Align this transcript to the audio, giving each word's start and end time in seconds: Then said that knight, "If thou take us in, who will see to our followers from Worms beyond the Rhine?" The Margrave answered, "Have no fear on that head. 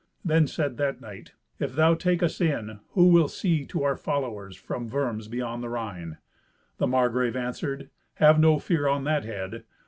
Then 0.25 0.47
said 0.47 0.77
that 0.77 0.99
knight, 0.99 1.33
"If 1.59 1.75
thou 1.75 1.93
take 1.93 2.23
us 2.23 2.41
in, 2.41 2.79
who 2.93 3.09
will 3.09 3.27
see 3.27 3.65
to 3.67 3.83
our 3.83 3.95
followers 3.95 4.55
from 4.57 4.89
Worms 4.89 5.27
beyond 5.27 5.61
the 5.61 5.69
Rhine?" 5.69 6.17
The 6.79 6.87
Margrave 6.87 7.35
answered, 7.35 7.91
"Have 8.15 8.39
no 8.39 8.57
fear 8.57 8.87
on 8.87 9.03
that 9.03 9.25
head. 9.25 9.63